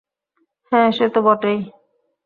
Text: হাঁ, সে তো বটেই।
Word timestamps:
হাঁ, 0.71 0.87
সে 0.91 1.05
তো 1.09 1.19
বটেই। 1.21 1.59